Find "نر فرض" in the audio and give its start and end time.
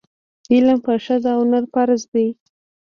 1.51-2.01